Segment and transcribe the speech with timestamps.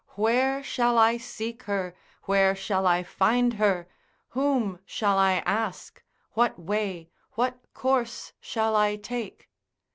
[0.15, 1.93] where shall I seek her,
[2.23, 3.87] where shall I find her,
[4.29, 6.01] whom shall I ask?
[6.33, 9.47] what way, what course shall I take?